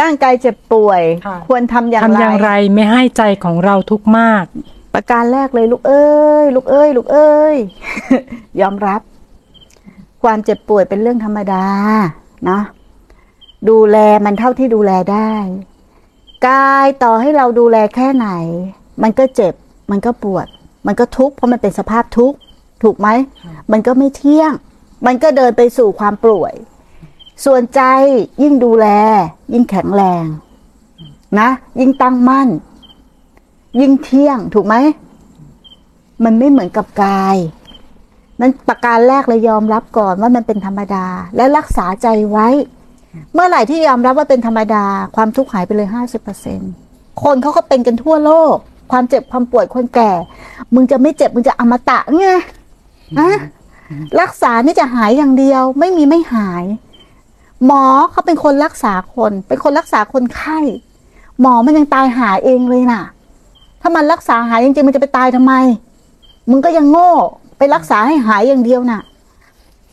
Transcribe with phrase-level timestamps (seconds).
[0.00, 4.44] ร่างกายเจ็บป่วย ค่ะ ควรทำอย่างทำอย่างไรไม่ให้ใจของเราทุกข์มาก
[4.94, 6.06] ประการแรกเลยลูกเอ้
[6.44, 7.56] ยลูกเอ้ยลูกเอ้ย
[8.60, 9.00] ยอมรับ
[10.22, 11.64] ความเจ็บป่วยเป็นเรื่องธรรมดา
[12.44, 12.62] เนาะ
[13.68, 15.32] ดูแลมันเท่าที่ดูแลได้
[16.48, 18.28] กายต่อให้เราดูแลแค่ไหน
[19.02, 19.54] มันก็เจ็บ
[19.90, 20.46] มันก็ปวด
[20.86, 22.36] มันก็ทุกข์เพราะมันเป็นสภาพทุกข์
[22.82, 23.08] ถูกไหม
[23.72, 24.52] มันก็ไม่เที่ยง
[25.06, 26.54] มันก็เดินไปสู่ความป่วย
[27.44, 27.80] ส่วนใจ
[28.42, 28.86] ยิ่งดูแล
[29.52, 30.24] ยิ่งแข็งแรง
[31.38, 31.48] นะ
[31.80, 32.48] ยิ่งตั้งมั่น
[33.80, 34.74] ยิ่งเที่ยงถูกไหม
[36.24, 37.36] มันไม่เหมือนกับกาย
[38.40, 42.48] นั้นประการแรกเลยยอมรับก่อนว่ามันเป็นธรรมดา และรักษาใจไว้
[43.32, 44.84] เมื่อไหร่ที่ยอมรับว่าเป็นธรรมดา
[45.16, 46.60] ความทุกข์หายไปเลยห้าสิบเปอร์เซ็น
[47.22, 48.56] คนเขาก็เป็นกันทั่วโลก
[48.92, 50.12] ความเจ็บความป่วยคนแก่
[50.74, 52.26] มึงจะไม่เจ็บมึงจะอมตะไง
[53.18, 53.30] อะ
[54.20, 56.64] รักษานี่จะหายอย่างเดียว ไม่มีไม่หาย
[57.64, 60.58] หมอเขาเป็นคนรักษาคน เป็นคนรักษาคนไข้
[61.40, 63.02] หมอมันยังตายหาเองเลยน่ะ
[63.80, 65.52] ถ้ามันรักษาหายจริงๆมันจะไปตายทำไม
[66.50, 67.12] มึงก็ยังโง่
[67.58, 69.00] ไปรักษาให้หายอย่างเดียวน่ะ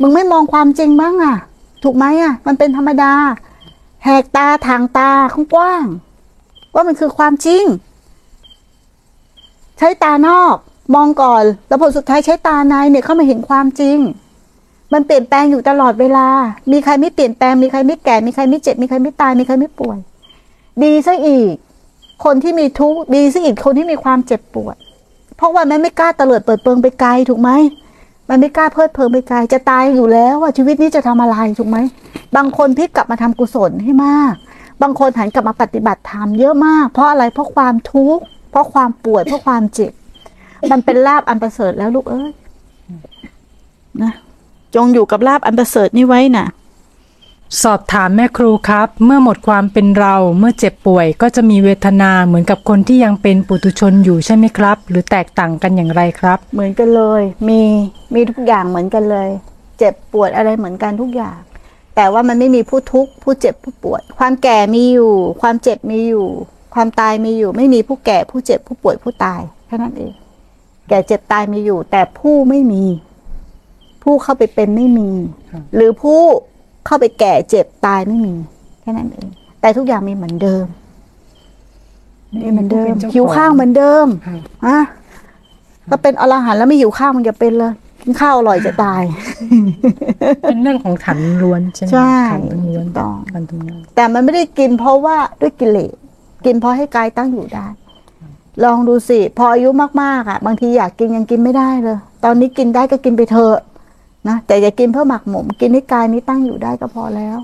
[0.00, 1.36] มึงไม่มองความจริงบ้างอะ
[1.82, 3.12] ถูกไหมอะ มันเป็นธรรมดา
[4.04, 5.10] แหกตาทางตา
[5.54, 5.84] กว้าง
[6.74, 7.64] ว่ามันคือความจริง
[9.78, 10.56] ใช้ตานอก
[10.94, 13.98] มองก่อน แล้วผลสุดท้ายใช้ตาในเนี่ยเข้ามาเห็นความจริง
[14.92, 16.26] มันเปลี่ยนแปลงอยู่ตลอดเวลา
[16.72, 19.98] มีใครไม่เปลี่ยนแปลง มีใครไม่แก่ มีใครไม่เจ็บ มีใครไม่ตาย มีใครไม่ป่วย
[20.82, 21.52] ดีซะอีก
[22.24, 24.76] คนที่มีทุกข์ ดีซะอีกคนที่มีความเจ็บปวด
[25.36, 27.50] เพราะว่ามันไม่กล้าเตลิดเปิดเปิงไปไกลถูกไหม
[28.28, 31.78] มันไม่กล้าเพลิดเพลินไปไกล จะตายอยู่แล้วว่าชีวิตนี้จะทำอะไรถูกไหม
[32.36, 34.34] บางคนพลิกกลับมาทำกุศลให้มาก
[34.82, 39.92] บางคนหันกลับมาปฏิบัติธรรมเยอะมาก เพราะอะไร เพราะความทุกข์ เพราะความป่วย เพราะความเจ็บ
[40.70, 42.30] มันเป็นลาบอันประเสริฐแล้วลูกเอ้ย
[44.76, 46.46] จงอยู่กับลาบอันประเสริฐนี่ไว้น่ะ
[47.62, 57.60] สอบถามแม่ครูครับ เมื่อหมดความเป็นเราเมื่อเจ็บป่วยก็จะมีเวทนาเหมือนกับคนที่ยังเป็นปุถุชนอยู่ใช่ไหมครับ หรือแตกต่างกันอย่างไรครับ เหมือนกันเลย มี
[58.14, 59.28] มีทุกอย่างเหมือนกันเลย
[59.78, 61.38] เจ็บปวดอะไรเหมือนกันทุกอย่าง
[61.96, 65.12] แต่ว่ามันไม่มีผู้ทุกข์ผู้เจ็บผู้ปวด ความแก่มีอยู่
[65.42, 66.26] ความเจ็บมีอยู่
[66.74, 70.12] ความตายมีอยู่ ไม่มีผู้แก่ผู้เจ็บผู้ป่วยผู้ตายแค่นั้นเอง
[70.88, 72.84] แก่เจ็บตายมีอยู่ แต่ผู้ไม่มี
[74.06, 75.10] ผู้เข้าไปเป็นไม่มี
[75.50, 76.20] ครับหรือผู้
[76.86, 78.34] เข้าไปแก่เจ็บตายไม่มี
[78.80, 79.28] แค่นั้นเอง
[79.60, 80.64] แต่ทุกอย่างมีเหมือนเดิม
[82.42, 84.80] มีเหมือนเดิมหิวข้าวเหมือนเดิมครับฮะ
[85.90, 87.72] ก็เป็นอรหันต์แล้วไม่หิวข้าวมันจะเป็นเลย
[88.02, 89.02] กินข้าวอร่อยจะตาย
[90.42, 95.94] เป็นเรื่องของขันธ์ล้วนใช่ไหมใช่ขันธ์ล้วนถูกต้องการทำงานแต่มันไม่ได้กินเพราะว่าด้วยกิเลส
[96.44, 97.66] กินเพราะให้กายตั้งอยู่ได้
[98.64, 99.68] ลองดูสิ พออายุ
[100.02, 103.56] มากๆอะ บางทีอยากกินยังกินไม่ได้เลย ตอนนี้กินได้ก็กินไปเถอะ
[104.28, 107.38] นะแต่อย่ากินเพื่อหมักหมม กินให้กายนี้ตั้งอยู่ได้ก็พอแล้ว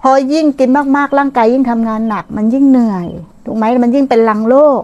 [0.00, 3.06] พอยิ่งกินมากๆร่างกายยิ่งทำงานหนัก มันยิ่งเหนื่อย
[3.44, 4.80] ถูกไหมมันยิ่งเป็นลังโลก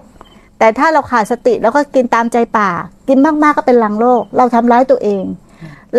[0.59, 5.25] แต่ถ้าเราขาดสติแล้วก็กินตามใจปากกินมากๆก็เป็นลังโลกเราทำร้ายตัวเอง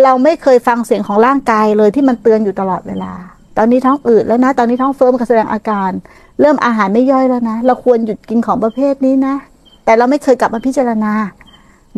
[0.03, 3.13] เราไม่เคยฟังเสียงของร่างกายเลยที่มันเตือนอยู่ตลอดเวลา
[3.57, 5.91] ตอนนี้ท้องอืดแล้วนะ ตอนนี้ท้องเฟ้อมันก็แสดงอาการ
[6.41, 9.35] เริ่มอาหารไม่ย่อยแล้วนะ เราควรหยุดกินของประเภทนี้นะ
[9.85, 11.13] แต่เราไม่เคยกลับมาพิจารณา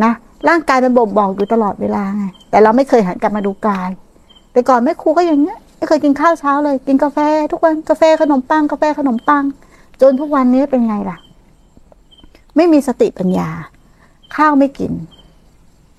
[0.03, 0.11] นะ
[0.47, 3.89] ร่างกายมันบ่งบอกอยู่ตลอดเวลาไงแต่เราไม่เคยหันกลับมาดูกาย
[4.51, 7.17] แต่ก่อนแม่ครูก็อย่างเงี้ยไม่เคยกินข้าวเช้าเลย กินกาแฟ
[7.51, 9.43] ทุกวันกาแฟขนมปังกาแฟขนมปัง
[10.01, 11.17] จนทุกวันนี้เป็นไงล่ะ
[12.55, 13.49] ไม่มีสติปัญญา
[14.35, 14.91] ข้าวไม่กิน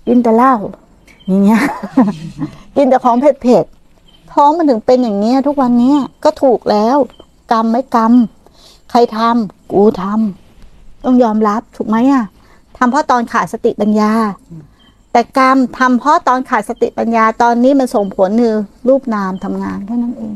[0.07, 0.55] กินแต่เหล้า
[1.27, 1.63] อย่างเงี้ย
[2.77, 5.95] กินแต่ของเผ็ดๆท้องมันถึงเป็นอย่างเงี้ย ทุกวันนี้
[6.25, 6.97] ก็ถูกแล้ว
[7.53, 8.13] กรรมไม่กรรม
[8.91, 12.25] ใครทำกูทำต้องยอมรับถูกไหมอะ
[12.79, 14.13] ทำเพราะตอนขาดสติปัญญา
[15.13, 18.57] แต่กรรมทำเพราะตอนขาดสติปัญญาตอนนี้มันส่งผลคือ
[18.89, 20.33] รูปนามทำงานแค่นั้นเอง